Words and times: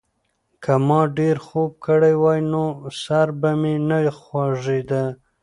که 0.63 0.73
ما 0.87 1.01
ډېر 1.17 1.35
خوب 1.45 1.71
کړی 1.85 2.13
وای، 2.21 2.39
نو 2.51 2.63
سر 3.03 3.27
به 3.39 3.51
مې 3.61 3.73
نه 3.89 3.97
خوږېده. 4.21 5.03